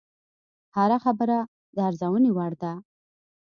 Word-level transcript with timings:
هره 0.75 0.97
خبره 1.05 1.37
د 1.75 1.77
ارزونې 1.87 2.31
وړ 2.37 2.51
ده 2.61 2.73